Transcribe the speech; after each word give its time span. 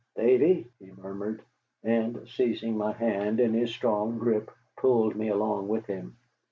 "Davy," 0.15 0.65
he 0.79 0.89
murmured, 0.89 1.43
and, 1.83 2.27
seizing 2.27 2.75
my 2.75 2.91
hand 2.91 3.39
in 3.39 3.53
his 3.53 3.69
strong 3.69 4.17
grip, 4.17 4.49
pulled 4.75 5.15
me 5.15 5.27
along 5.27 5.67
with 5.67 5.85
him. 5.85 6.15